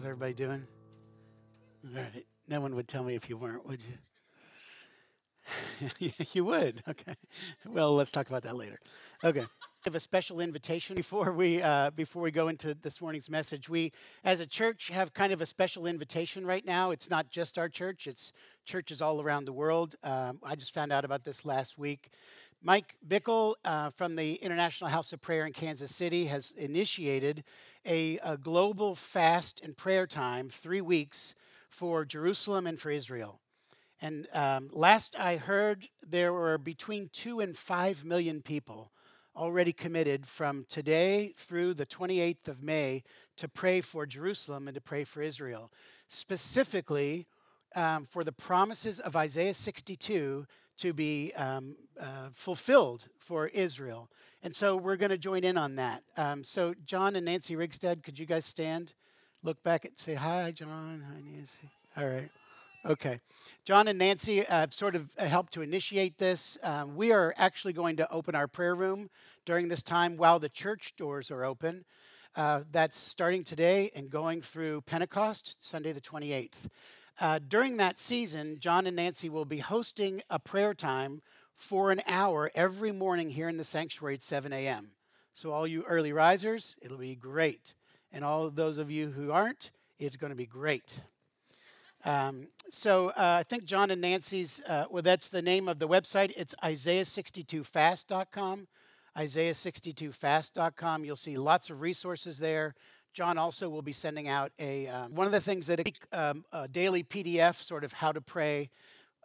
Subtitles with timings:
[0.00, 0.66] How's everybody doing?
[1.84, 2.24] All right.
[2.48, 3.80] No one would tell me if you weren't, would
[6.00, 6.12] you?
[6.32, 6.82] you would.
[6.88, 7.14] Okay.
[7.66, 8.80] Well, let's talk about that later.
[9.22, 9.44] Okay.
[9.84, 13.68] Have a special invitation before we uh, before we go into this morning's message.
[13.68, 13.92] We,
[14.24, 16.92] as a church, have kind of a special invitation right now.
[16.92, 18.32] It's not just our church; it's
[18.64, 19.96] churches all around the world.
[20.02, 22.08] Um, I just found out about this last week.
[22.62, 27.42] Mike Bickle uh, from the International House of Prayer in Kansas City has initiated
[27.86, 31.36] a, a global fast and prayer time, three weeks
[31.70, 33.40] for Jerusalem and for Israel.
[34.02, 38.92] And um, last I heard, there were between two and five million people
[39.34, 43.02] already committed from today through the 28th of May
[43.38, 45.72] to pray for Jerusalem and to pray for Israel.
[46.08, 47.26] Specifically,
[47.74, 50.46] um, for the promises of Isaiah 62
[50.80, 54.08] to be um, uh, fulfilled for Israel.
[54.42, 56.02] And so we're going to join in on that.
[56.16, 58.94] Um, so, John and Nancy Rigstead, could you guys stand?
[59.42, 61.04] Look back and say, Hi, John.
[61.06, 61.70] Hi, Nancy.
[61.96, 62.30] All right.
[62.86, 63.20] Okay.
[63.64, 66.58] John and Nancy have sort of helped to initiate this.
[66.62, 69.10] Um, we are actually going to open our prayer room
[69.44, 71.84] during this time while the church doors are open.
[72.36, 76.68] Uh, that's starting today and going through Pentecost, Sunday the 28th.
[77.20, 81.20] Uh, during that season, John and Nancy will be hosting a prayer time
[81.54, 84.92] for an hour every morning here in the sanctuary at 7 a.m.
[85.34, 87.74] So, all you early risers, it'll be great.
[88.10, 91.02] And all of those of you who aren't, it's going to be great.
[92.06, 95.88] Um, so, uh, I think John and Nancy's, uh, well, that's the name of the
[95.88, 96.32] website.
[96.38, 98.66] It's Isaiah62fast.com.
[99.18, 101.04] Isaiah62fast.com.
[101.04, 102.74] You'll see lots of resources there.
[103.12, 105.80] John also will be sending out a um, one of the things that
[106.12, 108.70] um, a daily PDF, sort of how to pray.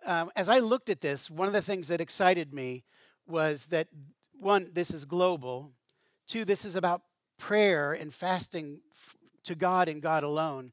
[0.06, 2.84] Um, as I looked at this, one of the things that excited me
[3.28, 3.88] was that
[4.40, 5.72] one, this is global.
[6.28, 7.02] Two, this is about
[7.38, 10.72] prayer and fasting f- to God and God alone.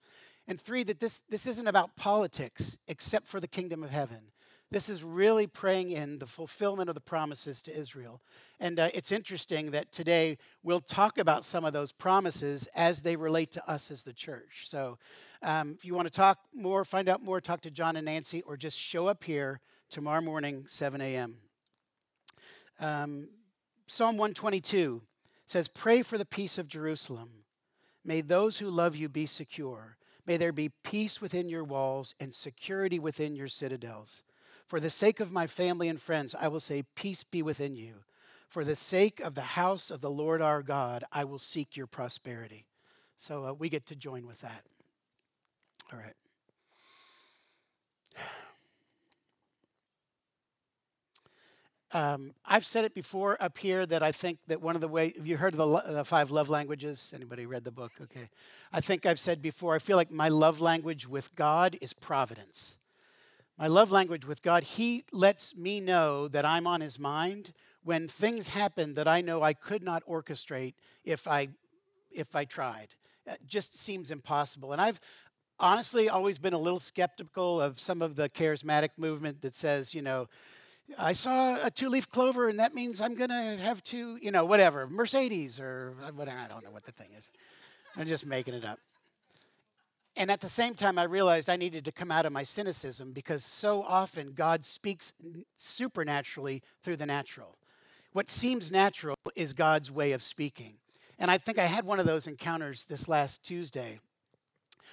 [0.49, 4.32] And three, that this, this isn't about politics except for the kingdom of heaven.
[4.73, 8.23] This is really praying in the fulfillment of the promises to Israel.
[8.59, 13.15] And uh, it's interesting that today we'll talk about some of those promises as they
[13.15, 14.63] relate to us as the church.
[14.65, 14.97] So
[15.43, 18.41] um, if you want to talk more, find out more, talk to John and Nancy,
[18.47, 21.37] or just show up here tomorrow morning, 7 a.m.
[22.81, 23.29] Um,
[23.89, 25.03] Psalm 122
[25.45, 27.29] says, Pray for the peace of Jerusalem.
[28.07, 29.99] May those who love you be secure.
[30.27, 34.23] May there be peace within your walls and security within your citadels.
[34.67, 37.95] For the sake of my family and friends, I will say, Peace be within you.
[38.49, 41.87] For the sake of the house of the Lord our God, I will seek your
[41.87, 42.67] prosperity.
[43.17, 44.65] So uh, we get to join with that.
[45.93, 46.15] All right.
[51.95, 55.13] Um, I've said it before up here that I think that one of the ways,
[55.15, 57.13] have you heard of the, the, five love languages?
[57.15, 57.93] Anybody read the book?
[58.01, 58.31] Okay.
[58.73, 62.79] I think I've said before, I feel like my love language with God is providence
[63.59, 67.53] my love language with God, He lets me know that I'm on His mind
[67.85, 70.75] when things happen that I know I could not orchestrate
[71.05, 71.49] if I
[72.11, 72.89] if I tried.
[73.27, 74.73] It just seems impossible.
[74.73, 75.01] And I've
[75.59, 80.03] honestly always been a little skeptical of some of the charismatic movement that says, you
[80.03, 80.29] know,
[80.99, 84.45] I saw a two-leaf clover and that means I'm going to have two, you know,
[84.45, 86.39] whatever, Mercedes or uh, whatever.
[86.39, 87.31] I don't know what the thing is.
[87.97, 88.79] I'm just making it up.
[90.17, 93.13] And at the same time, I realized I needed to come out of my cynicism
[93.13, 95.15] because so often God speaks
[95.57, 97.57] supernaturally through the natural.
[98.13, 100.75] What seems natural is God's way of speaking.
[101.19, 104.01] And I think I had one of those encounters this last Tuesday.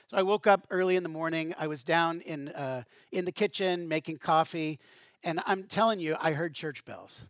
[0.07, 1.53] So I woke up early in the morning.
[1.59, 4.79] I was down in, uh, in the kitchen making coffee.
[5.23, 7.27] And I'm telling you, I heard church bells.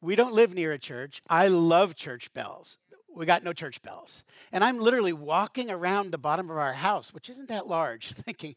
[0.00, 1.20] We don't live near a church.
[1.28, 2.78] I love church bells
[3.18, 4.22] we got no church bells.
[4.52, 8.54] And I'm literally walking around the bottom of our house, which isn't that large, thinking,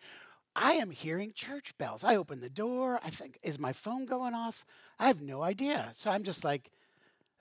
[0.55, 2.03] I am hearing church bells.
[2.03, 2.99] I open the door.
[3.03, 4.65] I think, is my phone going off?
[4.99, 5.89] I have no idea.
[5.93, 6.69] So I'm just like,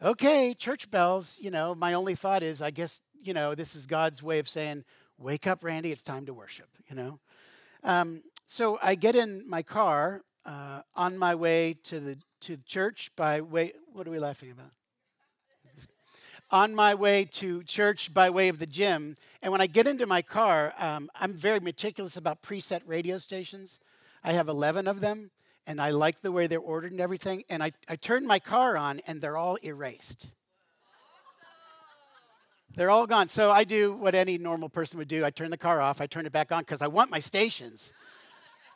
[0.03, 1.39] okay, church bells.
[1.41, 4.49] You know, my only thought is, I guess, you know, this is God's way of
[4.49, 4.85] saying,
[5.19, 7.19] wake up, Randy, it's time to worship, you know?
[7.83, 12.65] Um, so I get in my car uh, on my way to the to the
[12.65, 13.73] church by way.
[13.93, 14.71] What are we laughing about?
[16.51, 19.17] On my way to church by way of the gym.
[19.43, 23.79] And when I get into my car, um, I'm very meticulous about preset radio stations.
[24.25, 25.31] I have 11 of them,
[25.67, 27.45] and I like the way they're ordered and everything.
[27.49, 30.31] And I, I turn my car on, and they're all erased.
[32.77, 33.29] They're all gone.
[33.29, 36.07] So I do what any normal person would do I turn the car off, I
[36.07, 37.93] turn it back on because I want my stations,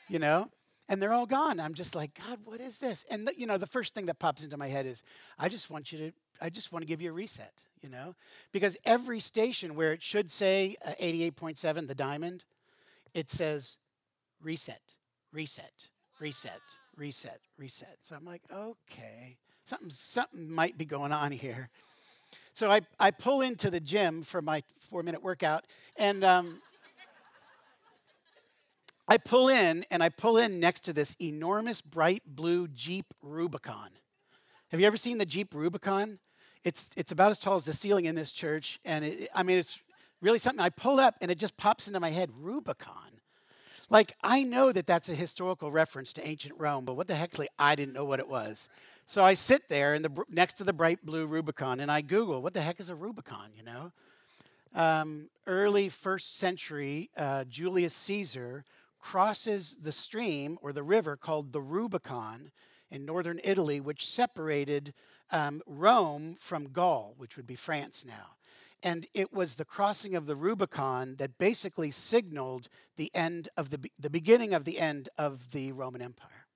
[0.08, 0.48] you know?
[0.88, 1.60] And they're all gone.
[1.60, 3.06] I'm just like, God, what is this?
[3.10, 5.02] And, the, you know, the first thing that pops into my head is,
[5.38, 8.14] I just want you to I just want to give you a reset, you know?
[8.52, 12.44] Because every station where it should say uh, 88.7, the diamond,
[13.12, 13.78] it says
[14.42, 14.80] reset,
[15.32, 15.72] reset,
[16.20, 16.60] reset,
[16.96, 17.98] reset, reset.
[18.02, 21.70] So I'm like, okay, something, something might be going on here.
[22.52, 25.64] So I, I pull into the gym for my four minute workout,
[25.96, 26.60] and um,
[29.06, 33.90] I pull in, and I pull in next to this enormous bright blue Jeep Rubicon.
[34.70, 36.18] Have you ever seen the Jeep Rubicon?
[36.64, 39.58] It's, it's about as tall as the ceiling in this church, and it, I mean,
[39.58, 39.78] it's
[40.22, 40.60] really something.
[40.60, 43.20] I pull up, and it just pops into my head Rubicon.
[43.90, 47.38] Like, I know that that's a historical reference to ancient Rome, but what the heck,
[47.38, 48.70] like, I didn't know what it was.
[49.04, 52.40] So I sit there in the, next to the bright blue Rubicon and I Google,
[52.40, 53.92] what the heck is a Rubicon, you know?
[54.74, 58.64] Um, early first century, uh, Julius Caesar
[59.04, 62.50] crosses the stream or the river called the Rubicon
[62.90, 64.94] in northern Italy, which separated
[65.30, 68.36] um, Rome from Gaul, which would be France now.
[68.82, 73.90] And it was the crossing of the Rubicon that basically signaled the end of the,
[73.98, 76.46] the beginning of the end of the Roman Empire.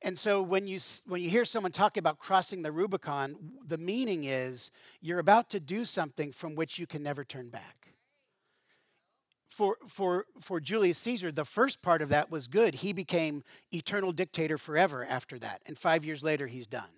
[0.00, 0.78] And so when you
[1.08, 3.36] when you hear someone talk about crossing the Rubicon,
[3.66, 4.70] the meaning is
[5.02, 7.79] you're about to do something from which you can never turn back.
[9.60, 12.76] For for for Julius Caesar, the first part of that was good.
[12.76, 16.88] He became eternal dictator forever after that, and 5 years later he's done.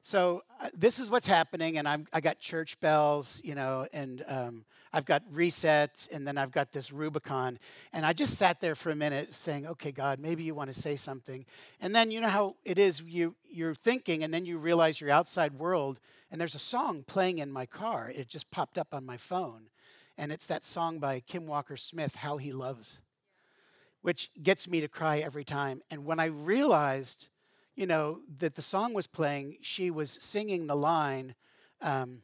[0.00, 4.24] So uh, this is what's happening, and I'm, I got church bells, you know, and
[4.26, 7.58] um, I've got resets, and then I've got this Rubicon.
[7.92, 10.80] And I just sat there for a minute saying, okay, God, maybe you want to
[10.80, 11.44] say something.
[11.82, 15.10] And then you know how it is, you, you're thinking, and then you realize your
[15.10, 16.00] outside world,
[16.30, 18.10] and there's a song playing in my car.
[18.14, 19.68] It just popped up on my phone.
[20.18, 22.98] And it's that song by Kim Walker Smith, How He Loves,
[24.02, 25.80] which gets me to cry every time.
[25.92, 27.28] And when I realized,
[27.76, 31.36] you know, that the song was playing, she was singing the line,
[31.80, 32.22] um,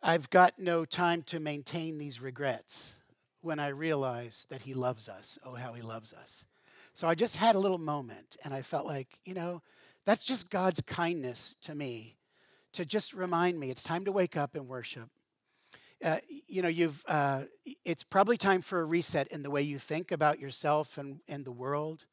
[0.00, 2.92] I've got no time to maintain these regrets
[3.40, 5.36] when I realize that He loves us.
[5.44, 6.46] Oh, how He loves us.
[6.92, 9.62] So I just had a little moment and I felt like, you know,
[10.04, 12.18] that's just God's kindness to me
[12.72, 15.08] to just remind me it's time to wake up and worship.
[16.54, 17.40] You know, you've, uh,
[17.84, 21.44] it's probably time for a reset in the way you think about yourself and, and
[21.44, 22.04] the world.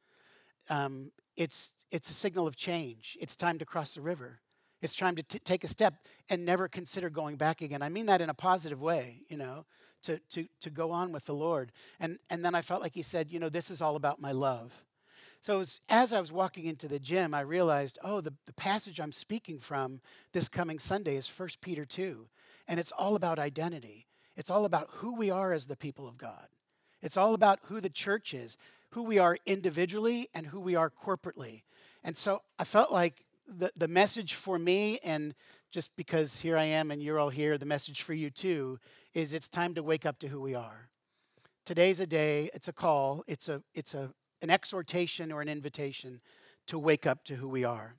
[0.67, 3.19] Um, it's, it's a signal of change.
[3.21, 4.39] It's time to cross the river.
[4.81, 5.93] It's time to t- take a step
[6.27, 7.83] and never consider going back again.
[7.83, 9.63] I mean that in a positive way, you know,
[10.05, 11.71] to, to, to go on with the Lord.
[11.99, 14.31] And, and then I felt like he said, you know, this is all about my
[14.31, 14.73] love.
[15.41, 18.99] So was, as I was walking into the gym, I realized, oh, the, the passage
[18.99, 20.01] I'm speaking from
[20.33, 22.25] this coming Sunday is 1 Peter 2.
[22.67, 24.07] And it's all about identity.
[24.41, 26.47] It's all about who we are as the people of God.
[27.03, 28.57] It's all about who the church is,
[28.89, 31.61] who we are individually and who we are corporately.
[32.03, 35.35] And so I felt like the, the message for me, and
[35.69, 38.79] just because here I am and you're all here, the message for you too,
[39.13, 40.89] is it's time to wake up to who we are.
[41.63, 44.09] Today's a day, it's a call, it's, a, it's a,
[44.41, 46.19] an exhortation or an invitation
[46.65, 47.93] to wake up to who we are.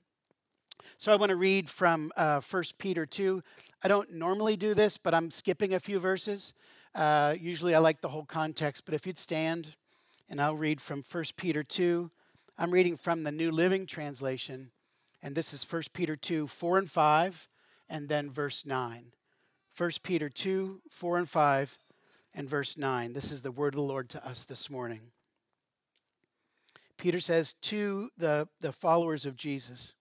[0.97, 3.43] So I want to read from uh, 1 Peter 2.
[3.83, 6.53] I don't normally do this, but I'm skipping a few verses.
[6.95, 9.75] Uh, usually I like the whole context, but if you'd stand,
[10.29, 12.09] and I'll read from 1 Peter 2.
[12.57, 14.71] I'm reading from the New Living Translation.
[15.21, 17.49] And this is 1 Peter 2, 4 and 5,
[17.89, 19.11] and then verse 9.
[19.77, 21.77] 1 Peter 2, 4 and 5,
[22.33, 23.13] and verse 9.
[23.13, 25.11] This is the word of the Lord to us this morning.
[26.97, 29.93] Peter says to the, the followers of Jesus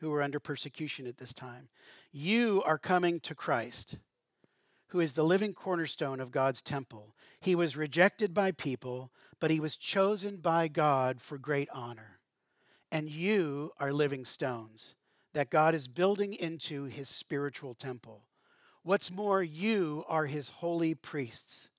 [0.00, 1.68] who were under persecution at this time,
[2.10, 3.98] You are coming to Christ,
[4.88, 7.14] who is the living cornerstone of God's temple.
[7.40, 12.20] He was rejected by people, but he was chosen by God for great honor
[12.92, 14.94] and you are living stones
[15.32, 18.24] that God is building into his spiritual temple.
[18.82, 21.70] What's more, you are his holy priests.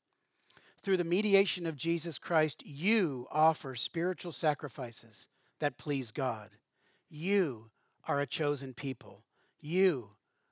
[0.84, 5.28] Through the mediation of Jesus Christ, you offer spiritual sacrifices
[5.60, 6.50] that please God.
[7.10, 7.70] You
[8.12, 9.24] are a chosen people.
[9.62, 10.10] You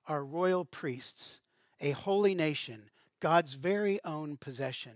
[0.08, 1.42] are royal priests,
[1.82, 2.90] a holy nation,
[3.20, 4.94] God's very own possession.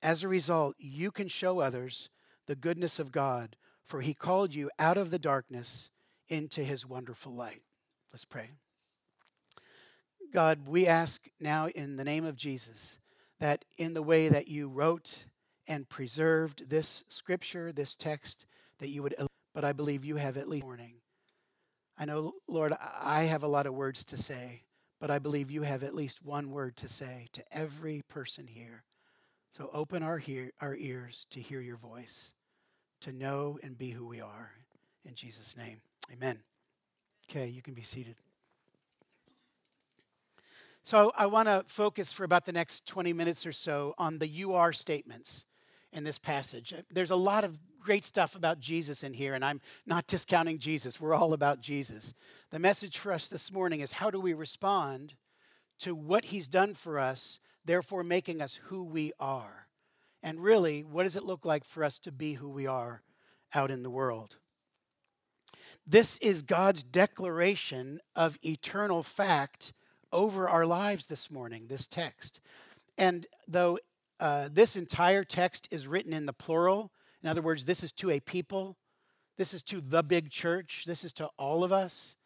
[0.00, 2.08] As a result, you can show others
[2.46, 5.90] the goodness of God for he called you out of the darkness
[6.28, 7.62] into his wonderful light.
[8.12, 8.50] Let's pray.
[10.32, 13.00] God, we ask now in the name of Jesus
[13.40, 15.24] that in the way that you wrote
[15.66, 18.46] and preserved this scripture, this text,
[18.78, 19.16] that you would,
[19.52, 20.97] but I believe you have at least morning.
[21.98, 24.62] I know, Lord, I have a lot of words to say,
[25.00, 28.84] but I believe you have at least one word to say to every person here.
[29.52, 32.32] So open our, hear, our ears to hear your voice
[33.00, 34.52] to know and be who we are.
[35.04, 35.80] In Jesus' name,
[36.12, 36.40] amen.
[37.28, 38.14] Okay, you can be seated.
[40.82, 44.28] So I want to focus for about the next 20 minutes or so on the
[44.28, 45.46] you are statements
[45.92, 46.74] in this passage.
[46.90, 51.00] There's a lot of great stuff about Jesus in here, and I'm not discounting Jesus.
[51.00, 52.12] We're all about Jesus.
[52.50, 55.14] The message for us this morning is how do we respond
[55.78, 59.68] to what he's done for us, therefore making us who we are?
[60.22, 63.00] And really, what does it look like for us to be who we are
[63.54, 64.36] out in the world?
[65.86, 69.72] This is God's declaration of eternal fact
[70.12, 72.38] over our lives this morning, this text.
[72.98, 73.78] And though
[74.20, 76.92] uh, this entire text is written in the plural,
[77.22, 78.76] in other words, this is to a people,
[79.36, 82.16] this is to the big church, this is to all of us.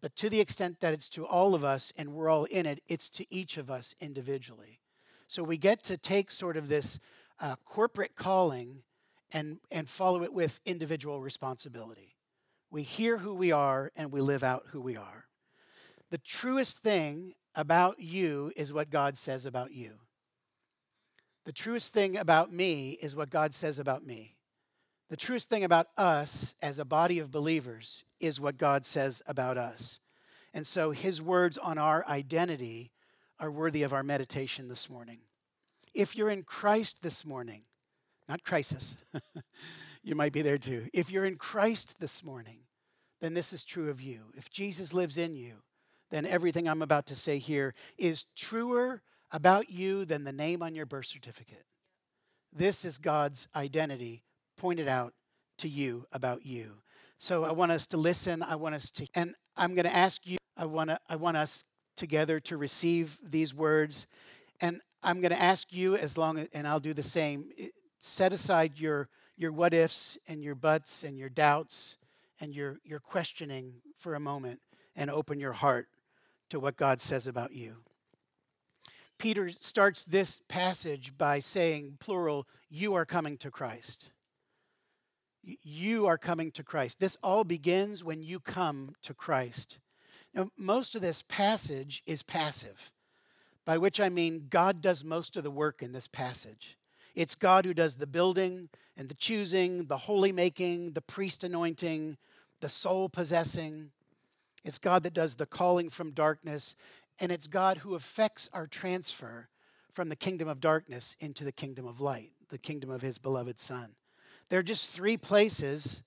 [0.00, 2.82] But to the extent that it's to all of us and we're all in it,
[2.86, 4.80] it's to each of us individually.
[5.26, 7.00] So we get to take sort of this
[7.40, 8.82] uh, corporate calling
[9.32, 12.16] and, and follow it with individual responsibility.
[12.70, 15.26] We hear who we are and we live out who we are.
[16.10, 19.98] The truest thing about you is what God says about you.
[21.48, 24.36] The truest thing about me is what God says about me.
[25.08, 29.56] The truest thing about us as a body of believers is what God says about
[29.56, 29.98] us.
[30.52, 32.90] And so his words on our identity
[33.40, 35.20] are worthy of our meditation this morning.
[35.94, 37.62] If you're in Christ this morning,
[38.28, 38.98] not crisis,
[40.02, 40.88] you might be there too.
[40.92, 42.58] If you're in Christ this morning,
[43.22, 44.24] then this is true of you.
[44.36, 45.54] If Jesus lives in you,
[46.10, 49.00] then everything I'm about to say here is truer
[49.30, 51.64] about you than the name on your birth certificate.
[52.52, 54.22] This is God's identity
[54.56, 55.12] pointed out
[55.58, 56.74] to you about you.
[57.18, 58.42] So I want us to listen.
[58.42, 61.36] I want us to, and I'm going to ask you, I want, to, I want
[61.36, 61.64] us
[61.96, 64.06] together to receive these words.
[64.60, 67.50] And I'm going to ask you, as long as, and I'll do the same,
[67.98, 71.98] set aside your, your what ifs and your buts and your doubts
[72.40, 74.60] and your, your questioning for a moment
[74.96, 75.88] and open your heart
[76.50, 77.76] to what God says about you.
[79.18, 84.10] Peter starts this passage by saying, plural, you are coming to Christ.
[85.42, 87.00] You are coming to Christ.
[87.00, 89.78] This all begins when you come to Christ.
[90.34, 92.92] Now, most of this passage is passive,
[93.64, 96.76] by which I mean God does most of the work in this passage.
[97.14, 102.16] It's God who does the building and the choosing, the holy making, the priest anointing,
[102.60, 103.90] the soul possessing.
[104.64, 106.76] It's God that does the calling from darkness,
[107.20, 109.48] and it's God who affects our transfer
[109.92, 113.58] from the kingdom of darkness into the kingdom of light, the kingdom of his beloved
[113.58, 113.94] Son.
[114.48, 116.02] There are just three places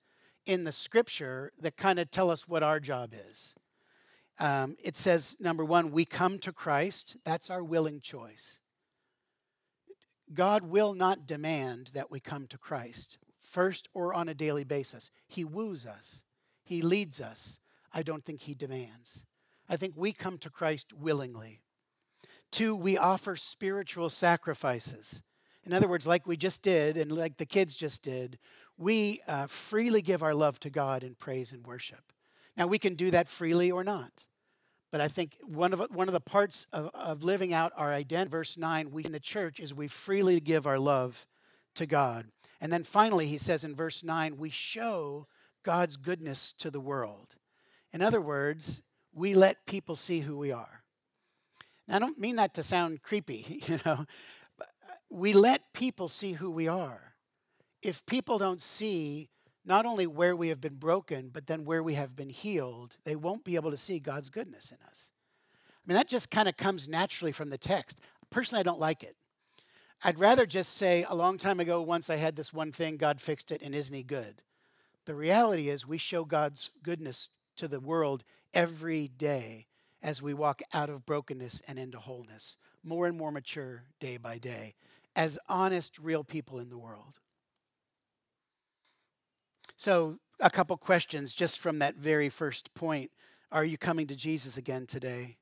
[0.46, 3.54] in the scripture that kind of tell us what our job is.
[4.38, 7.16] Um, it says, number one, we come to Christ.
[7.24, 8.60] That's our willing choice.
[10.32, 15.10] God will not demand that we come to Christ, first or on a daily basis.
[15.28, 16.22] He woos us,
[16.64, 17.58] He leads us.
[17.92, 19.24] I don't think He demands.
[19.68, 21.60] I think we come to Christ willingly.
[22.50, 25.22] Two, we offer spiritual sacrifices.
[25.64, 28.38] In other words, like we just did and like the kids just did,
[28.76, 32.12] we uh, freely give our love to God in praise and worship.
[32.56, 34.26] Now, we can do that freely or not.
[34.90, 38.30] But I think one of, one of the parts of, of living out our identity,
[38.30, 41.26] verse 9, we in the church, is we freely give our love
[41.76, 42.26] to God.
[42.60, 45.26] And then finally, he says in verse 9, we show
[45.62, 47.36] God's goodness to the world.
[47.92, 48.82] In other words,
[49.14, 50.82] we let people see who we are.
[51.88, 54.06] Now, I don't mean that to sound creepy, you know.
[54.60, 54.64] Uh,
[55.10, 57.14] we let people see who we are.
[57.82, 59.28] If people don't see
[59.64, 63.16] not only where we have been broken, but then where we have been healed, they
[63.16, 65.10] won't be able to see God's goodness in us.
[65.68, 68.00] I mean, that just kind of comes naturally from the text.
[68.30, 69.16] Personally, I don't like it.
[70.04, 73.20] I'd rather just say, a long time ago, once I had this one thing, God
[73.20, 74.42] fixed it, and isn't He good?
[75.04, 79.66] The reality is, we show God's goodness to the world every day
[80.02, 84.38] as we walk out of brokenness and into wholeness, more and more mature day by
[84.38, 84.74] day,
[85.14, 87.18] as honest, real people in the world.
[89.76, 93.10] So, a couple questions just from that very first point.
[93.52, 95.36] Are you coming to Jesus again today?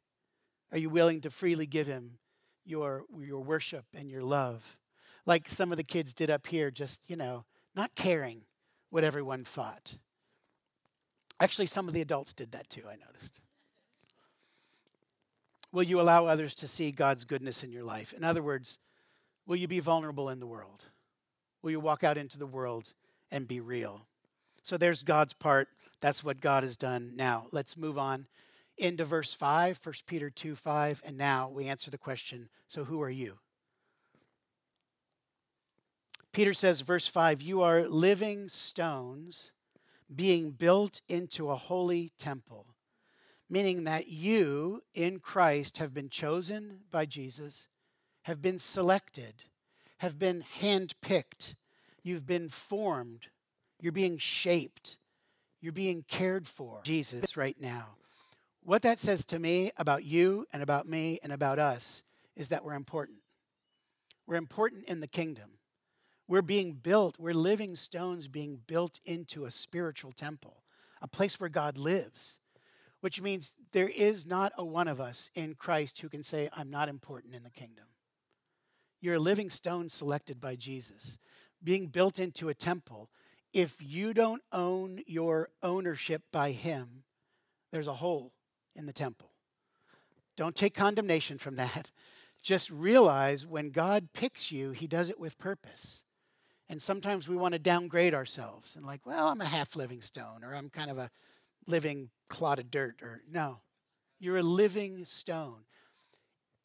[0.72, 2.18] Are you willing to freely give him
[2.64, 4.76] your, your worship and your love?
[5.26, 8.42] Like some of the kids did up here, just, you know, not caring
[8.90, 9.94] what everyone thought.
[11.40, 13.40] Actually, some of the adults did that too, I noticed.
[15.72, 18.12] Will you allow others to see God's goodness in your life?
[18.12, 18.78] In other words,
[19.46, 20.84] will you be vulnerable in the world?
[21.62, 22.92] Will you walk out into the world
[23.30, 24.06] and be real?
[24.62, 25.68] So there's God's part.
[26.00, 27.12] That's what God has done.
[27.14, 28.26] Now, let's move on
[28.76, 31.02] into verse 5, 1 Peter 2 5.
[31.06, 33.38] And now we answer the question so who are you?
[36.32, 39.50] Peter says, verse 5, you are living stones
[40.14, 42.66] being built into a holy temple,
[43.48, 47.68] meaning that you in Christ have been chosen by Jesus,
[48.22, 49.44] have been selected,
[49.98, 51.54] have been handpicked,
[52.02, 53.28] you've been formed,
[53.80, 54.98] you're being shaped,
[55.60, 56.80] you're being cared for.
[56.82, 57.86] Jesus, right now.
[58.62, 62.02] What that says to me about you and about me and about us
[62.36, 63.18] is that we're important.
[64.26, 65.50] We're important in the kingdom.
[66.30, 70.62] We're being built, we're living stones being built into a spiritual temple,
[71.02, 72.38] a place where God lives,
[73.00, 76.70] which means there is not a one of us in Christ who can say, I'm
[76.70, 77.86] not important in the kingdom.
[79.00, 81.18] You're a living stone selected by Jesus,
[81.64, 83.10] being built into a temple.
[83.52, 87.02] If you don't own your ownership by Him,
[87.72, 88.34] there's a hole
[88.76, 89.32] in the temple.
[90.36, 91.88] Don't take condemnation from that.
[92.40, 96.04] Just realize when God picks you, He does it with purpose.
[96.70, 100.42] And sometimes we want to downgrade ourselves and, like, well, I'm a half living stone,
[100.42, 101.10] or I'm kind of a
[101.66, 103.58] living clod of dirt, or no,
[104.18, 105.64] you're a living stone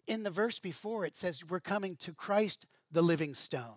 [0.08, 3.76] in the verse before, it says, We're coming to Christ, the living stone.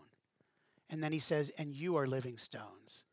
[0.91, 3.05] And then he says, And you are living stones.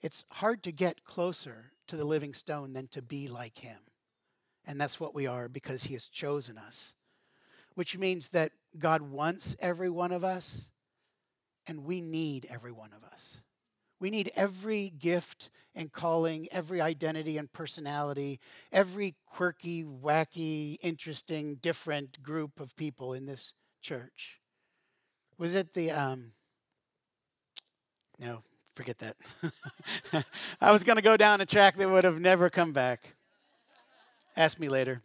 [0.00, 3.78] It's hard to get closer to the living stone than to be like him.
[4.64, 6.94] And that's what we are because he has chosen us,
[7.74, 10.70] which means that God wants every one of us,
[11.66, 13.40] and we need every one of us.
[14.00, 18.40] We need every gift and calling, every identity and personality,
[18.72, 24.40] every quirky, wacky, interesting, different group of people in this church.
[25.38, 26.32] Was it the, um,
[28.18, 28.42] no,
[28.74, 29.16] forget that.
[30.60, 33.14] I was going to go down a track that would have never come back.
[34.36, 35.02] Ask me later.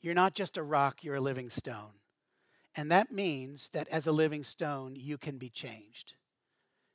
[0.00, 1.92] You're not just a rock, you're a living stone.
[2.76, 6.14] And that means that as a living stone, you can be changed.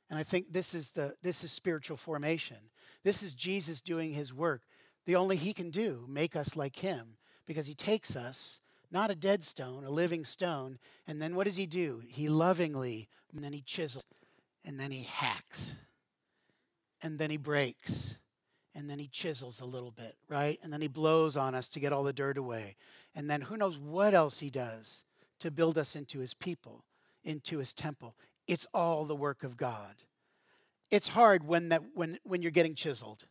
[0.08, 2.58] And I think this is the this is spiritual formation.
[3.02, 4.62] This is Jesus doing his work.
[5.06, 8.60] The only he can do, make us like him, because he takes us,
[8.92, 12.02] not a dead stone, a living stone, and then what does he do?
[12.06, 14.04] He lovingly, and then he chisels,
[14.64, 15.74] and then he hacks,
[17.02, 18.16] and then he breaks,
[18.76, 20.60] and then he chisels a little bit, right?
[20.62, 22.76] And then he blows on us to get all the dirt away.
[23.14, 25.04] And then who knows what else he does
[25.42, 26.84] to build us into his people,
[27.24, 28.14] into his temple.
[28.46, 29.96] It's all the work of God.
[30.88, 33.26] It's hard when that when when you're getting chiseled.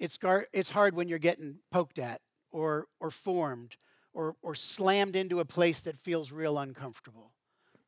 [0.00, 2.20] It's gar- it's hard when you're getting poked at
[2.50, 3.76] or or formed
[4.12, 7.30] or or slammed into a place that feels real uncomfortable.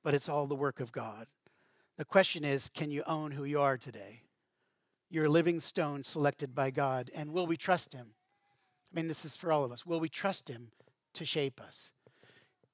[0.04, 1.26] But it's all the work of God.
[1.96, 4.22] The question is, can you own who you are today?
[5.10, 8.14] You're a living stone selected by God, and will we trust him?
[8.92, 9.84] I mean, this is for all of us.
[9.84, 10.70] Will we trust him
[11.14, 11.92] to shape us?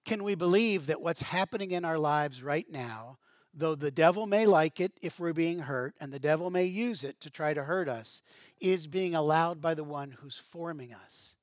[0.06, 3.18] Can we believe that what's happening in our lives right now,
[3.52, 7.02] though the devil may like it if we're being hurt, and the devil may use
[7.02, 8.22] it to try to hurt us,
[8.60, 11.34] is being allowed by the one who's forming us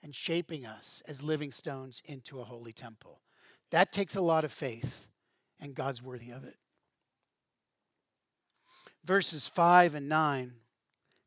[0.00, 3.20] and shaping us as living stones into a holy temple?
[3.72, 5.08] That takes a lot of faith,
[5.60, 6.56] and God's worthy of it.
[9.04, 10.52] Verses 5 and 9,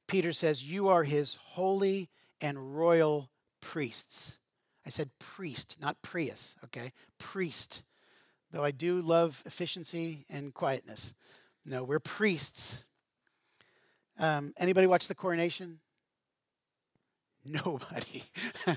[0.07, 3.29] Peter says, You are his holy and royal
[3.59, 4.37] priests.
[4.85, 6.91] I said priest, not Prius, okay?
[7.17, 7.83] Priest.
[8.51, 11.13] Though I do love efficiency and quietness.
[11.65, 12.83] No, we're priests.
[14.19, 15.79] Um, anybody watch the coronation?
[17.45, 18.23] Nobody.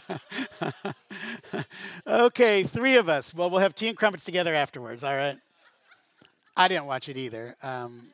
[2.06, 3.34] okay, three of us.
[3.34, 5.38] Well, we'll have tea and crumpets together afterwards, all right?
[6.56, 7.56] I didn't watch it either.
[7.62, 8.08] Um,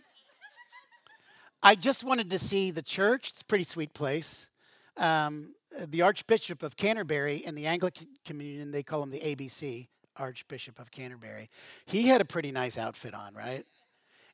[1.62, 3.31] I just wanted to see the church.
[3.31, 4.48] It's a pretty sweet place.
[4.96, 5.55] Um,
[5.87, 10.90] the Archbishop of Canterbury in the Anglican Communion, they call him the ABC, Archbishop of
[10.90, 11.48] Canterbury.
[11.87, 13.64] He had a pretty nice outfit on, right?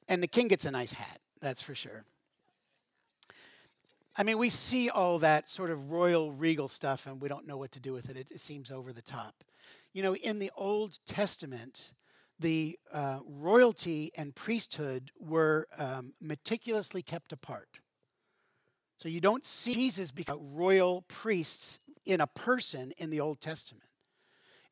[0.08, 2.04] And the king gets a nice hat, that's for sure.
[4.18, 7.58] I mean, we see all that sort of royal, regal stuff, and we don't know
[7.58, 8.16] what to do with it.
[8.16, 9.44] It, it seems over the top.
[9.92, 11.92] You know, in the Old Testament,
[12.38, 17.80] the uh, royalty and priesthood were um, meticulously kept apart.
[18.98, 23.84] So you don't see Jesus become royal priests in a person in the Old Testament.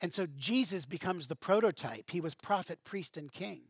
[0.00, 2.10] And so Jesus becomes the prototype.
[2.10, 3.62] He was prophet, priest, and king.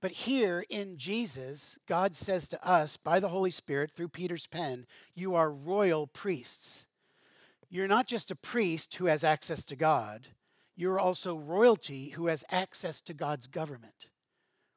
[0.00, 4.86] But here in Jesus, God says to us by the Holy Spirit through Peter's pen,
[5.14, 6.86] You are royal priests.
[7.68, 10.28] You're not just a priest who has access to God,
[10.76, 14.08] you're also royalty who has access to God's government.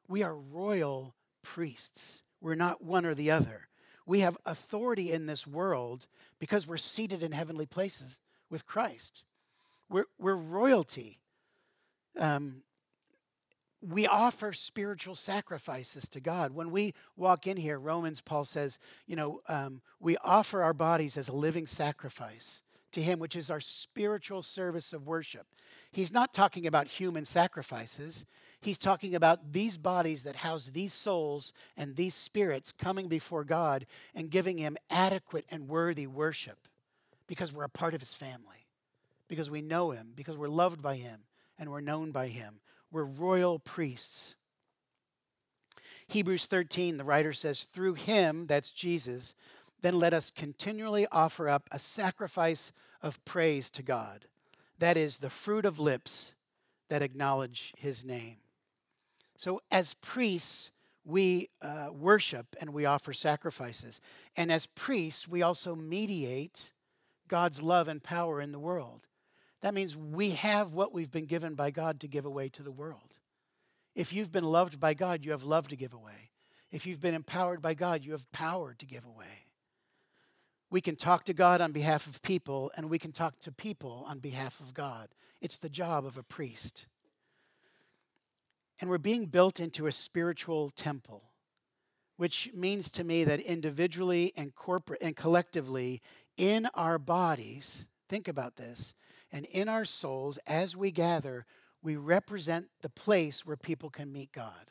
[0.08, 2.22] We are royal priests.
[2.40, 3.68] We're not one or the other.
[4.06, 6.06] We have authority in this world
[6.38, 9.22] because we're seated in heavenly places with Christ.
[9.88, 11.18] We're, we're royalty.
[12.18, 12.62] Um,
[13.82, 16.52] we offer spiritual sacrifices to God.
[16.52, 21.16] When we walk in here, Romans, Paul says, you know, um, we offer our bodies
[21.16, 25.46] as a living sacrifice to Him, which is our spiritual service of worship.
[25.92, 28.26] He's not talking about human sacrifices.
[28.62, 33.86] He's talking about these bodies that house these souls and these spirits coming before God
[34.14, 36.58] and giving Him adequate and worthy worship
[37.26, 38.66] because we're a part of His family,
[39.28, 41.20] because we know Him, because we're loved by Him
[41.58, 42.60] and we're known by Him.
[42.92, 44.34] We're royal priests.
[46.08, 49.34] Hebrews 13, the writer says, Through Him, that's Jesus,
[49.80, 54.26] then let us continually offer up a sacrifice of praise to God.
[54.78, 56.34] That is the fruit of lips
[56.90, 58.36] that acknowledge His name.
[59.40, 60.70] So, as priests,
[61.02, 63.98] we uh, worship and we offer sacrifices.
[64.36, 66.72] And as priests, we also mediate
[67.26, 69.06] God's love and power in the world.
[69.62, 72.70] That means we have what we've been given by God to give away to the
[72.70, 73.18] world.
[73.94, 76.32] If you've been loved by God, you have love to give away.
[76.70, 79.46] If you've been empowered by God, you have power to give away.
[80.68, 84.04] We can talk to God on behalf of people, and we can talk to people
[84.06, 85.08] on behalf of God.
[85.40, 86.84] It's the job of a priest.
[88.80, 91.30] And we're being built into a spiritual temple,
[92.16, 96.00] which means to me that individually and corporate and collectively
[96.36, 98.94] in our bodies, think about this,
[99.30, 101.44] and in our souls, as we gather,
[101.82, 104.70] we represent the place where people can meet God.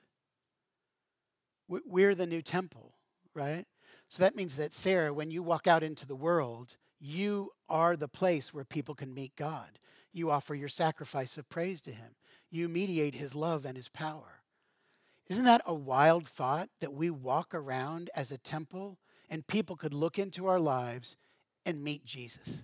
[1.67, 2.95] We're the new temple,
[3.36, 3.65] right?
[4.08, 8.08] So that means that, Sarah, when you walk out into the world, you are the
[8.08, 9.78] place where people can meet God.
[10.12, 12.15] You offer your sacrifice of praise to Him
[12.52, 14.42] you mediate his love and his power.
[15.28, 18.98] Isn't that a wild thought that we walk around as a temple
[19.30, 21.16] and people could look into our lives
[21.66, 22.64] and meet Jesus?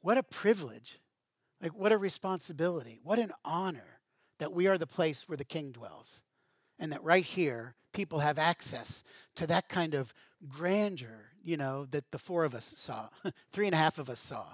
[0.00, 0.98] What a privilege.
[1.62, 2.98] Like, what a responsibility.
[3.02, 4.00] What an honor
[4.38, 6.22] that we are the place where the king dwells.
[6.78, 9.02] And that right here, people have access
[9.36, 10.14] to that kind of
[10.48, 13.08] grandeur, you know, that the four of us saw,
[13.52, 14.46] three and a half of us saw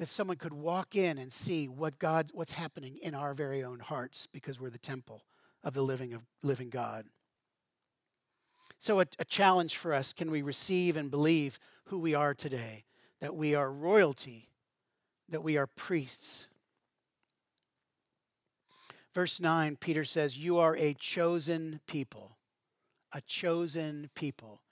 [0.00, 3.80] that someone could walk in and see what God, what's happening in our very own
[3.80, 5.26] hearts because we're the temple
[5.62, 7.04] of the living, of living God.
[8.78, 12.84] So, a, a challenge for us can we receive and believe who we are today?
[13.20, 14.48] That we are royalty,
[15.28, 16.48] that we are priests.
[19.12, 22.38] Verse 9, Peter says, You are a chosen people.
[23.12, 24.62] A chosen people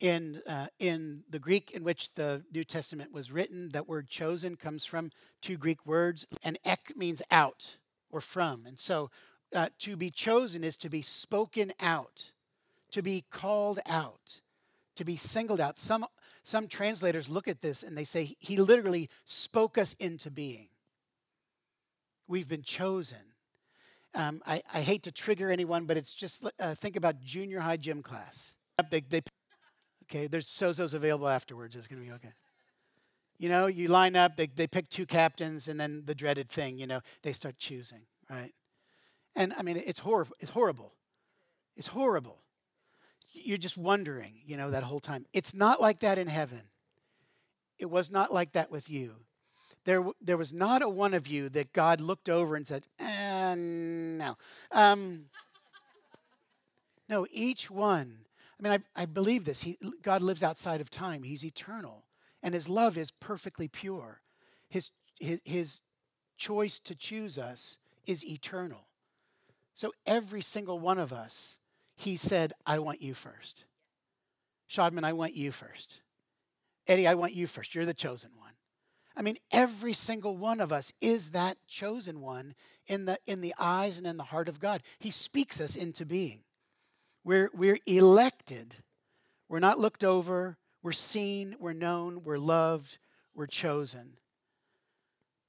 [0.00, 4.56] in, uh, in the Greek in which the New Testament was written, that word chosen
[4.56, 5.10] comes from
[5.40, 7.76] two Greek words, and ek means out
[8.10, 8.66] or from.
[8.66, 9.10] And so
[9.54, 12.32] uh, to be chosen is to be spoken out,
[12.92, 14.40] to be called out,
[14.96, 15.78] to be singled out.
[15.78, 16.06] Some,
[16.42, 20.68] some translators look at this and they say, He literally spoke us into being.
[22.26, 23.18] We've been chosen.
[24.14, 27.76] Um, I, I, hate to trigger anyone, but it's just uh, think about junior high
[27.76, 28.56] gym class.
[28.90, 29.22] They, they
[30.10, 31.76] Okay, there's Sozos available afterwards.
[31.76, 32.32] It's going to be okay.
[33.38, 36.78] You know, you line up, they, they pick two captains, and then the dreaded thing,
[36.78, 38.52] you know, they start choosing, right?
[39.36, 40.94] And I mean, it's, hor- it's horrible.
[41.76, 42.42] It's horrible.
[43.32, 45.26] You're just wondering, you know, that whole time.
[45.32, 46.62] It's not like that in heaven.
[47.78, 49.14] It was not like that with you.
[49.84, 53.54] There, there was not a one of you that God looked over and said, eh,
[53.56, 54.36] no.
[54.72, 55.26] Um,
[57.08, 58.18] no, each one
[58.60, 59.62] I mean, I, I believe this.
[59.62, 62.04] He, God lives outside of time, He's eternal,
[62.42, 64.20] and His love is perfectly pure.
[64.68, 65.80] His, his, his
[66.36, 68.86] choice to choose us is eternal.
[69.74, 71.58] So every single one of us,
[71.96, 73.64] He said, I want you first.
[74.68, 76.00] Shadman, I want you first.
[76.86, 77.74] Eddie, I want you first.
[77.74, 78.52] You're the chosen one.
[79.16, 82.54] I mean, every single one of us is that chosen one
[82.86, 84.82] in the, in the eyes and in the heart of God.
[84.98, 86.42] He speaks us into being.
[87.24, 88.76] We're, we're elected.
[89.48, 90.56] We're not looked over.
[90.82, 91.56] We're seen.
[91.58, 92.22] We're known.
[92.24, 92.98] We're loved.
[93.34, 94.14] We're chosen.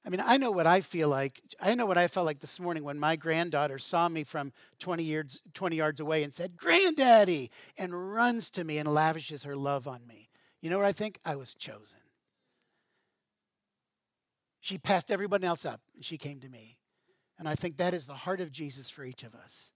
[0.04, 1.40] I mean, I know what I feel like.
[1.60, 5.04] I know what I felt like this morning when my granddaughter saw me from 20
[5.04, 9.86] yards, 20 yards away and said, Granddaddy, and runs to me and lavishes her love
[9.86, 10.28] on me.
[10.60, 11.20] You know what I think?
[11.24, 12.00] I was chosen.
[14.60, 16.78] She passed everybody else up and she came to me.
[17.38, 19.72] And I think that is the heart of Jesus for each of us.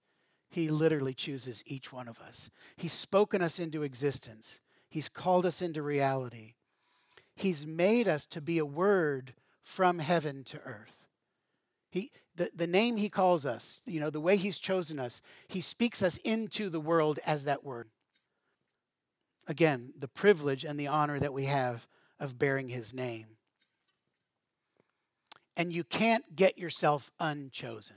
[0.49, 2.51] He literally chooses each one of us.
[2.77, 6.55] He's spoken us into existence, He's called us into reality.
[7.35, 11.07] He's made us to be a word from heaven to earth.
[11.91, 15.61] He, the, the name He calls us, you know, the way He's chosen us, He
[15.61, 17.89] speaks us into the world as that word.
[19.47, 21.87] Again, the privilege and the honor that we have
[22.19, 23.27] of bearing His name.
[25.57, 27.97] and you can't get yourself unchosen.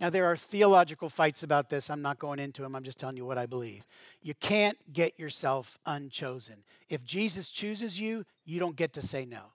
[0.00, 1.88] Now, there are theological fights about this.
[1.88, 2.74] I'm not going into them.
[2.74, 3.86] I'm just telling you what I believe.
[4.22, 6.64] You can't get yourself unchosen.
[6.88, 9.52] If Jesus chooses you, you don't get to say no.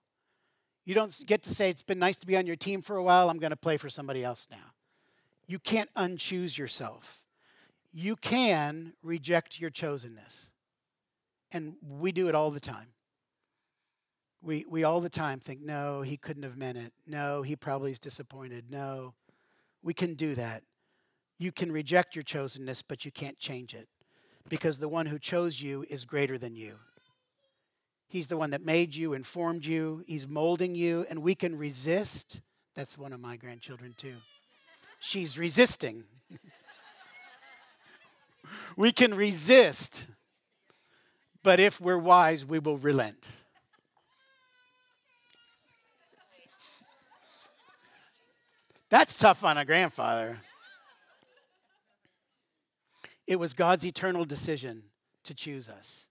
[0.85, 3.03] You don't get to say, It's been nice to be on your team for a
[3.03, 3.29] while.
[3.29, 4.73] I'm going to play for somebody else now.
[5.45, 7.23] You can't unchoose yourself.
[7.91, 10.51] You can reject your chosenness.
[11.51, 12.87] And we do it all the time.
[14.41, 16.93] We, we all the time think, no, he couldn't have meant it.
[17.05, 18.65] No, he probably is disappointed.
[18.69, 19.13] No,
[19.81, 20.63] we can do that.
[21.37, 23.87] You can reject your chosenness, but you can't change it
[24.49, 26.75] because the one who chose you is greater than you.
[28.07, 32.41] He's the one that made you, informed you, he's molding you, and we can resist.
[32.75, 34.15] That's one of my grandchildren, too.
[34.99, 36.03] She's resisting.
[38.75, 40.07] we can resist,
[41.43, 43.31] but if we're wise, we will relent.
[48.89, 50.39] That's tough on a grandfather.
[53.27, 54.83] It was God's eternal decision
[55.23, 56.07] to choose us.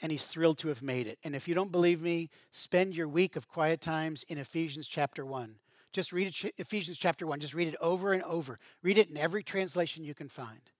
[0.00, 1.18] And he's thrilled to have made it.
[1.24, 5.26] And if you don't believe me, spend your week of quiet times in Ephesians chapter
[5.26, 5.56] 1.
[5.92, 7.40] Just read it, Ephesians chapter 1.
[7.40, 8.60] Just read it over and over.
[8.84, 10.70] Read it in every translation you can find.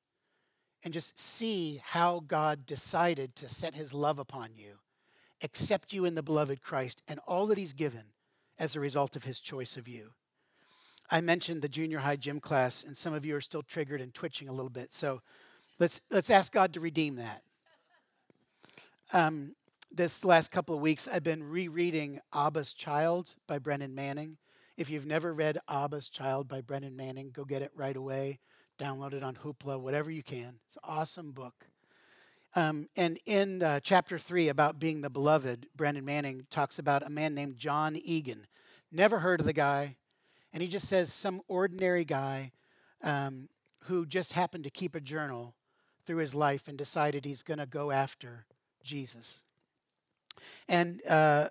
[0.84, 4.74] And just see how God decided to set his love upon you,
[5.42, 8.04] accept you in the beloved Christ, and all that he's given
[8.58, 10.10] as a result of his choice of you.
[11.10, 14.12] I mentioned the junior high gym class, and some of you are still triggered and
[14.12, 14.92] twitching a little bit.
[14.92, 15.22] So
[15.78, 17.42] let's, let's ask God to redeem that.
[19.12, 19.54] Um,
[19.90, 24.36] this last couple of weeks, I've been rereading Abba's Child by Brennan Manning.
[24.76, 28.38] If you've never read Abba's Child by Brennan Manning, go get it right away.
[28.78, 30.60] Download it on Hoopla, whatever you can.
[30.66, 31.66] It's an awesome book.
[32.54, 37.10] Um, and in uh, chapter three about being the beloved, Brennan Manning talks about a
[37.10, 38.46] man named John Eagan.
[38.90, 39.96] Never heard of the guy.
[40.52, 42.52] And he just says some ordinary guy
[43.02, 43.48] um,
[43.84, 45.54] who just happened to keep a journal
[46.04, 48.46] through his life and decided he's going to go after
[48.82, 49.42] Jesus.
[50.68, 51.50] And uh,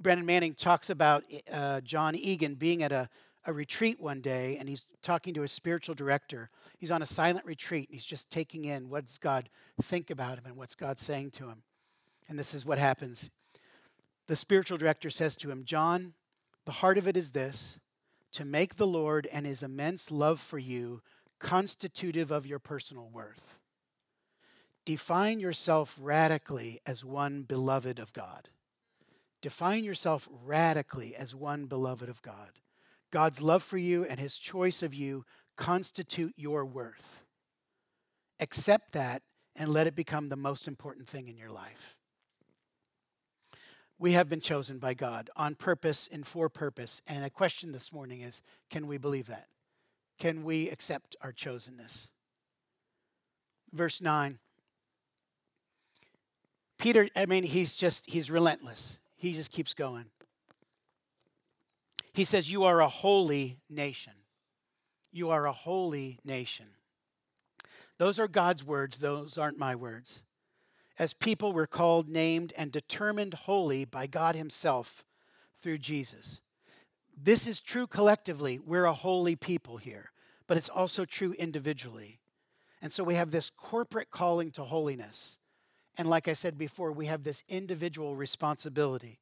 [0.00, 3.08] Brennan Manning talks about uh, John Eagan being at a
[3.44, 6.50] a retreat one day and he's talking to his spiritual director.
[6.78, 9.48] He's on a silent retreat and he's just taking in what does God
[9.80, 11.62] think about him and what's God saying to him.
[12.28, 13.30] And this is what happens.
[14.28, 16.14] The spiritual director says to him, John,
[16.64, 17.78] the heart of it is this
[18.32, 21.02] to make the Lord and his immense love for you
[21.38, 23.58] constitutive of your personal worth.
[24.84, 28.48] Define yourself radically as one beloved of God.
[29.40, 32.50] Define yourself radically as one beloved of God.
[33.12, 35.24] God's love for you and his choice of you
[35.56, 37.24] constitute your worth.
[38.40, 39.22] Accept that
[39.54, 41.96] and let it become the most important thing in your life.
[43.98, 47.02] We have been chosen by God on purpose and for purpose.
[47.06, 49.46] And a question this morning is can we believe that?
[50.18, 52.08] Can we accept our chosenness?
[53.72, 54.38] Verse 9.
[56.78, 58.98] Peter, I mean, he's just, he's relentless.
[59.16, 60.06] He just keeps going.
[62.12, 64.12] He says, You are a holy nation.
[65.12, 66.66] You are a holy nation.
[67.98, 70.22] Those are God's words, those aren't my words.
[70.98, 75.04] As people, we're called, named, and determined holy by God Himself
[75.62, 76.42] through Jesus.
[77.16, 78.58] This is true collectively.
[78.58, 80.12] We're a holy people here,
[80.46, 82.20] but it's also true individually.
[82.80, 85.38] And so we have this corporate calling to holiness.
[85.96, 89.20] And like I said before, we have this individual responsibility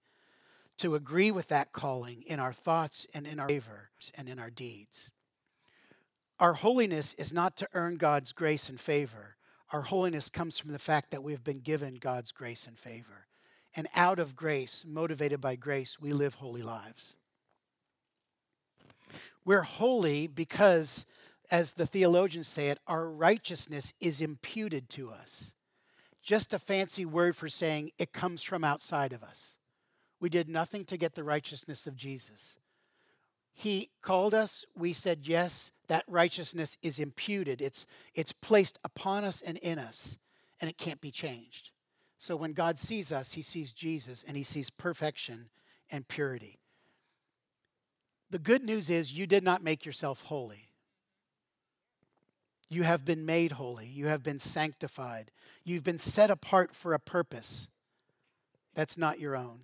[0.80, 4.50] to agree with that calling in our thoughts and in our favor and in our
[4.50, 5.10] deeds.
[6.38, 9.36] Our holiness is not to earn God's grace and favor.
[9.72, 13.26] Our holiness comes from the fact that we've been given God's grace and favor.
[13.76, 17.14] And out of grace, motivated by grace, we live holy lives.
[19.44, 21.04] We're holy because,
[21.50, 25.54] as the theologians say it, our righteousness is imputed to us.
[26.22, 29.59] Just a fancy word for saying it comes from outside of us.
[30.20, 32.58] We did nothing to get the righteousness of Jesus.
[33.52, 37.60] He called us, we said yes, that righteousness is imputed.
[37.60, 40.18] It's, it's placed upon us and in us,
[40.60, 41.70] and it can't be changed.
[42.18, 45.48] So when God sees us, he sees Jesus and he sees perfection
[45.90, 46.58] and purity.
[48.30, 50.68] The good news is you did not make yourself holy.
[52.68, 53.86] You have been made holy.
[53.86, 55.32] You have been sanctified.
[55.64, 57.68] You've been set apart for a purpose
[58.74, 59.62] that's not your own.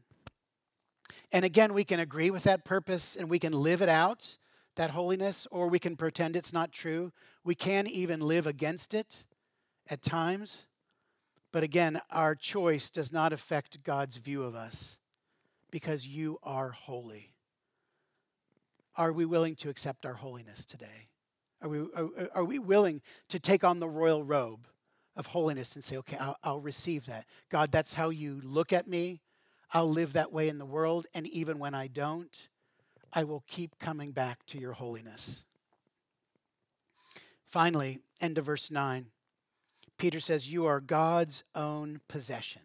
[1.32, 4.38] And again, we can agree with that purpose and we can live it out,
[4.76, 7.12] that holiness, or we can pretend it's not true.
[7.44, 9.26] We can even live against it
[9.88, 10.66] at times.
[11.52, 14.98] But again, our choice does not affect God's view of us
[15.70, 17.32] because you are holy.
[18.96, 21.08] Are we willing to accept our holiness today?
[21.62, 24.68] Are we, are, are we willing to take on the royal robe
[25.16, 27.26] of holiness and say, okay, I'll, I'll receive that?
[27.50, 29.20] God, that's how you look at me.
[29.72, 31.06] I'll live that way in the world.
[31.14, 32.48] And even when I don't,
[33.12, 35.44] I will keep coming back to your holiness.
[37.46, 39.06] Finally, end of verse 9.
[39.98, 42.62] Peter says, You are God's own possession.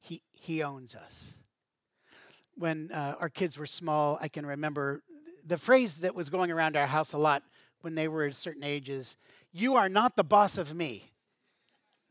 [0.00, 1.34] He, he owns us.
[2.56, 5.02] When uh, our kids were small, I can remember
[5.46, 7.42] the phrase that was going around our house a lot
[7.80, 9.16] when they were at certain ages
[9.52, 11.10] You are not the boss of me.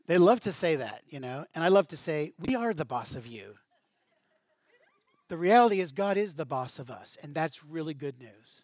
[0.06, 2.84] They love to say that, you know, and I love to say, We are the
[2.84, 3.54] boss of you.
[5.30, 8.62] The reality is, God is the boss of us, and that's really good news.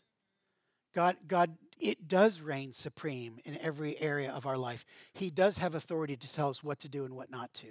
[0.97, 4.85] God, God, it does reign supreme in every area of our life.
[5.13, 7.69] He does have authority to tell us what to do and what not to.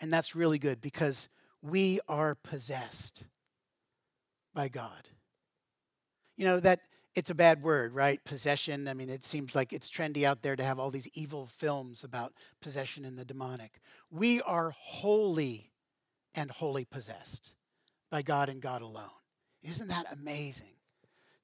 [0.00, 1.28] And that's really good because
[1.60, 3.24] we are possessed
[4.54, 5.08] by God.
[6.36, 6.82] You know, that
[7.16, 8.24] it's a bad word, right?
[8.24, 8.86] Possession.
[8.86, 12.04] I mean, it seems like it's trendy out there to have all these evil films
[12.04, 13.80] about possession and the demonic.
[14.08, 15.72] We are wholly
[16.32, 17.54] and wholly possessed
[18.10, 19.10] by God and God alone.
[19.62, 20.66] Isn't that amazing?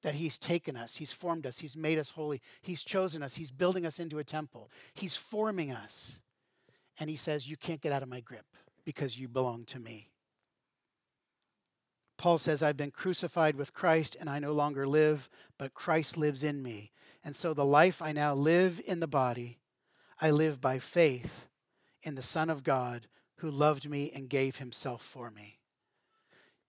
[0.03, 3.51] That He's taken us, He's formed us, He's made us holy, He's chosen us, He's
[3.51, 6.19] building us into a temple, He's forming us.
[6.99, 8.45] And He says, You can't get out of my grip
[8.85, 10.09] because you belong to me.
[12.17, 16.43] Paul says, I've been crucified with Christ and I no longer live, but Christ lives
[16.43, 16.91] in me.
[17.23, 19.59] And so the life I now live in the body,
[20.19, 21.47] I live by faith
[22.01, 25.56] in the Son of God who loved me and gave himself for me.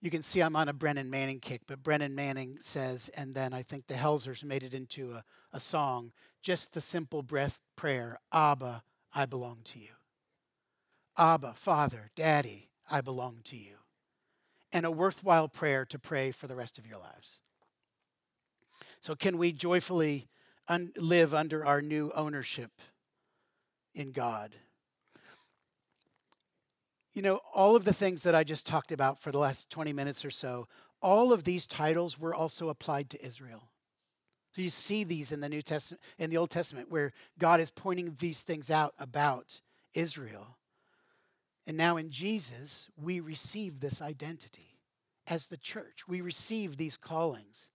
[0.01, 3.53] You can see I'm on a Brennan Manning kick, but Brennan Manning says, and then
[3.53, 8.19] I think the Helsers made it into a, a song, just the simple breath prayer
[8.31, 8.83] Abba,
[9.13, 9.89] I belong to you.
[11.17, 13.79] Abba, Father, Daddy, I belong to you
[14.71, 17.41] and a worthwhile prayer to pray for the rest of your lives.
[19.01, 20.27] So, can we joyfully
[20.67, 22.71] un- live under our new ownership
[23.93, 24.55] in God?
[27.19, 29.91] You know, all of the things that I just talked about for the last 20
[29.91, 30.69] minutes or so,
[31.01, 33.63] all of these titles were also applied to Israel.
[34.55, 37.71] So you see these in the New Testament, in the Old Testament, where God is
[37.71, 39.59] pointing these things out about
[39.93, 40.55] Israel.
[41.67, 44.77] And now in Jesus, we receive this identity
[45.27, 46.07] as the church.
[46.07, 47.69] We receive these callings.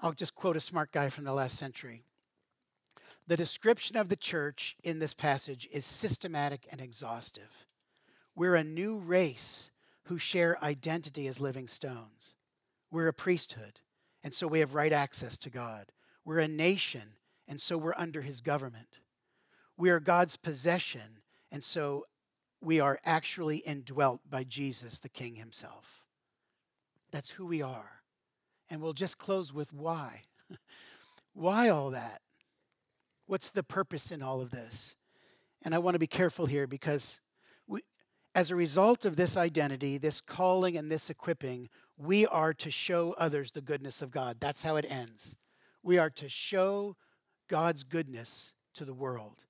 [0.00, 2.02] I'll just quote a smart guy from the last century.
[3.28, 7.65] The description of the church in this passage is systematic and exhaustive.
[8.36, 9.70] We're a new race
[10.04, 12.34] who share identity as living stones.
[12.92, 13.80] We're a priesthood,
[14.22, 15.86] and so we have right access to God.
[16.24, 17.14] We're a nation,
[17.48, 19.00] and so we're under his government.
[19.78, 22.04] We are God's possession, and so
[22.60, 26.04] we are actually indwelt by Jesus, the King himself.
[27.10, 28.02] That's who we are.
[28.68, 30.22] And we'll just close with why.
[31.32, 32.20] why all that?
[33.26, 34.96] What's the purpose in all of this?
[35.62, 37.20] And I want to be careful here because
[38.36, 43.14] as a result of this identity, this calling, and this equipping, we are to show
[43.16, 44.36] others the goodness of God.
[44.40, 45.34] That's how it ends.
[45.82, 46.96] We are to show
[47.48, 49.46] God's goodness to the world.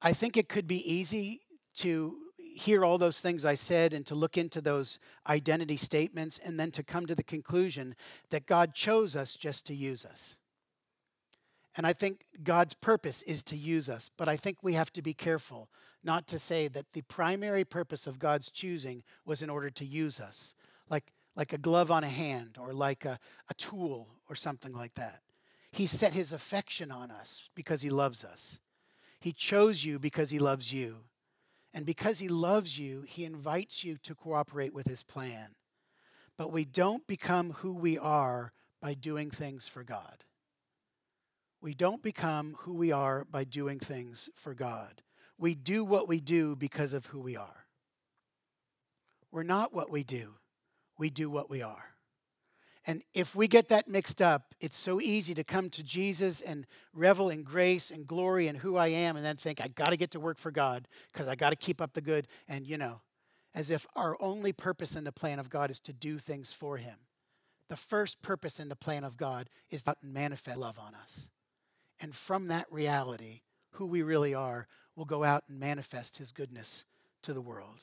[0.00, 1.40] I think it could be easy
[1.78, 6.60] to hear all those things I said and to look into those identity statements and
[6.60, 7.96] then to come to the conclusion
[8.30, 10.38] that God chose us just to use us.
[11.76, 15.02] And I think God's purpose is to use us, but I think we have to
[15.02, 15.68] be careful
[16.02, 20.20] not to say that the primary purpose of God's choosing was in order to use
[20.20, 20.54] us,
[20.88, 23.18] like, like a glove on a hand or like a,
[23.50, 25.20] a tool or something like that.
[25.70, 28.60] He set his affection on us because he loves us.
[29.20, 30.98] He chose you because he loves you.
[31.74, 35.54] And because he loves you, he invites you to cooperate with his plan.
[36.38, 40.24] But we don't become who we are by doing things for God.
[41.60, 45.02] We don't become who we are by doing things for God.
[45.38, 47.66] We do what we do because of who we are.
[49.30, 50.34] We're not what we do,
[50.98, 51.96] we do what we are.
[52.88, 56.68] And if we get that mixed up, it's so easy to come to Jesus and
[56.94, 59.96] revel in grace and glory and who I am and then think, I got to
[59.96, 62.28] get to work for God because I got to keep up the good.
[62.46, 63.00] And, you know,
[63.56, 66.76] as if our only purpose in the plan of God is to do things for
[66.76, 66.96] Him.
[67.68, 71.30] The first purpose in the plan of God is to manifest love on us.
[72.00, 73.40] And from that reality,
[73.72, 76.84] who we really are, will go out and manifest His goodness
[77.22, 77.80] to the world.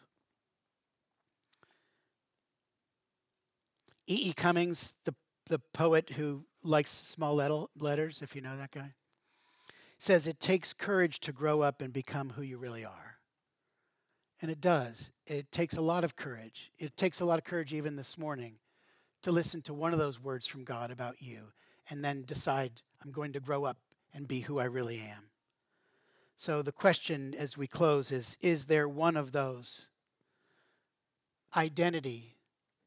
[4.07, 4.29] E.
[4.29, 4.33] E.
[4.33, 5.15] Cummings, the,
[5.47, 8.93] the poet who likes small letters, if you know that guy,
[9.97, 13.17] says it takes courage to grow up and become who you really are.
[14.41, 15.11] And it does.
[15.25, 16.71] It takes a lot of courage.
[16.77, 18.55] It takes a lot of courage even this morning
[19.21, 21.43] to listen to one of those words from God about you
[21.89, 23.77] and then decide I'm going to grow up
[24.13, 25.29] and be who I really am.
[26.35, 29.89] So the question as we close is Is there one of those
[31.55, 32.35] identity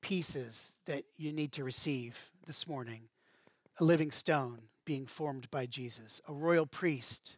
[0.00, 3.02] pieces that you need to receive this morning?
[3.80, 7.36] A living stone being formed by Jesus, a royal priest,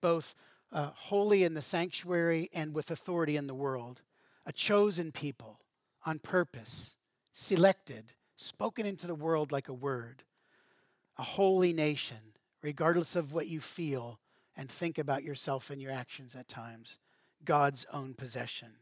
[0.00, 0.34] both
[0.72, 4.02] uh, holy in the sanctuary and with authority in the world,
[4.46, 5.60] a chosen people
[6.04, 6.94] on purpose,
[7.32, 10.22] selected, spoken into the world like a word,
[11.18, 12.18] a holy nation,
[12.66, 14.18] regardless of what you feel
[14.56, 16.98] and think about yourself and your actions at times,
[17.44, 18.72] God's own possession.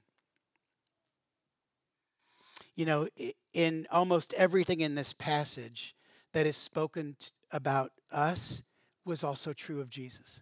[2.74, 3.08] You know,
[3.52, 5.94] in almost everything in this passage
[6.32, 7.14] that is spoken
[7.52, 8.62] about us
[9.04, 10.40] was also true of Jesus.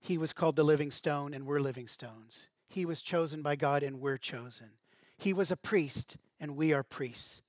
[0.00, 2.48] He was called the living stone, and we're living stones.
[2.68, 4.70] He was chosen by God, and we're chosen.
[5.18, 7.42] He was a priest, and we are priests.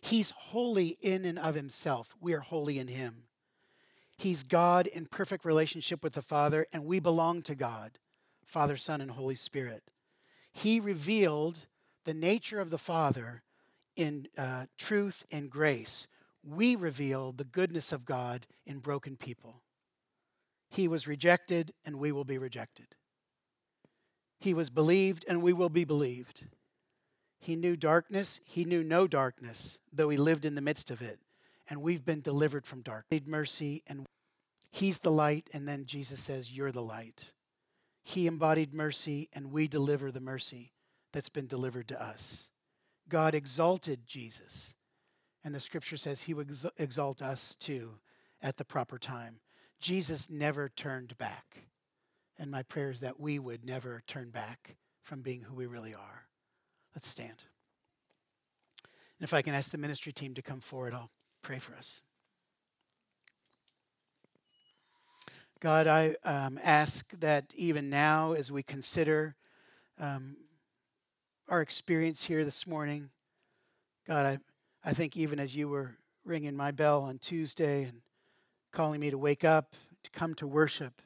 [0.00, 2.16] He's holy in and of himself.
[2.20, 3.28] We are holy in him.
[4.16, 7.98] He's God in perfect relationship with the Father, and we belong to God,
[8.46, 9.82] Father, Son, and Holy Spirit.
[10.52, 11.66] He revealed
[12.04, 13.42] the nature of the Father
[13.96, 16.06] in uh, truth and grace.
[16.44, 19.62] We reveal the goodness of God in broken people.
[20.68, 22.86] He was rejected, and we will be rejected.
[24.38, 26.46] He was believed, and we will be believed.
[27.40, 28.40] He knew darkness.
[28.44, 31.18] He knew no darkness, though he lived in the midst of it
[31.68, 33.10] and we've been delivered from darkness.
[33.10, 34.06] Need mercy, and
[34.70, 37.32] He's the light, and then Jesus says, You're the light.
[38.02, 40.72] He embodied mercy, and we deliver the mercy
[41.12, 42.50] that's been delivered to us.
[43.08, 44.74] God exalted Jesus,
[45.44, 47.92] and the scripture says He would exalt us too
[48.42, 49.40] at the proper time.
[49.80, 51.68] Jesus never turned back,
[52.38, 55.94] and my prayer is that we would never turn back from being who we really
[55.94, 56.26] are.
[56.94, 57.44] Let's stand.
[59.18, 61.10] And if I can ask the ministry team to come forward, I'll
[61.44, 62.00] pray for us.
[65.60, 69.36] God, I um, ask that even now, as we consider
[70.00, 70.38] um,
[71.48, 73.10] our experience here this morning,
[74.08, 74.38] God, I,
[74.88, 78.00] I think even as you were ringing my bell on Tuesday and
[78.72, 81.02] calling me to wake up, to come to worship,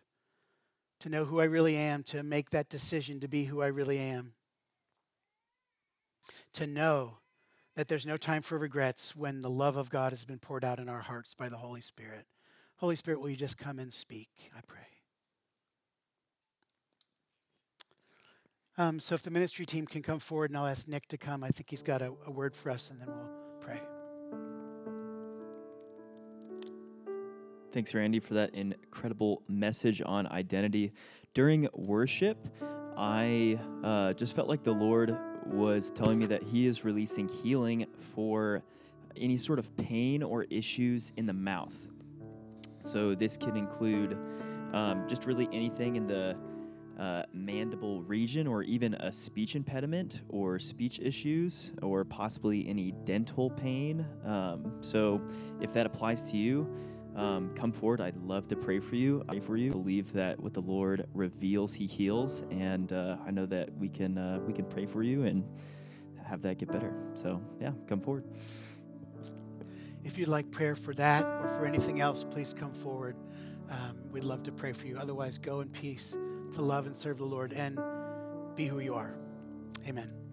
[1.01, 3.99] to know who I really am, to make that decision to be who I really
[3.99, 4.35] am,
[6.53, 7.19] to know
[7.79, 10.81] that there's no time for regrets when the love of God has been poured out
[10.81, 12.27] in our hearts by the Holy Spirit.
[12.79, 14.31] Holy Spirit, will you just come and speak?
[14.53, 14.81] I pray.
[18.79, 21.45] Um, so if the ministry team can come forward, and I'll ask Nick to come.
[21.45, 23.81] I think he's got a, a word for us, and then we'll pray.
[27.71, 30.91] Thanks, Randy, for that incredible message on identity.
[31.33, 32.45] During worship,
[32.97, 35.17] I uh, just felt like the Lord
[35.49, 38.63] was telling me that he is releasing healing for
[39.17, 41.75] any sort of pain or issues in the mouth.
[42.83, 44.17] So this can include
[44.73, 46.37] um, just really anything in the
[46.99, 53.51] uh, mandible region, or even a speech impediment, or speech issues, or possibly any dental
[53.51, 54.05] pain.
[54.25, 55.21] Um, so,
[55.61, 56.69] if that applies to you,
[57.19, 58.01] um, come forward.
[58.01, 59.25] I'd love to pray for you.
[59.29, 59.73] I pray for you.
[59.73, 64.17] Believe that what the Lord reveals, He heals, and uh, I know that we can
[64.17, 65.45] uh, we can pray for you and
[66.25, 66.95] have that get better.
[67.15, 68.25] So yeah, come forward.
[70.05, 73.17] If you'd like prayer for that or for anything else, please come forward.
[73.69, 74.97] Um, we'd love to pray for you.
[74.97, 76.17] Otherwise, go in peace
[76.53, 77.79] to love and serve the Lord and
[78.55, 79.15] be who you are.
[79.87, 80.28] Amen.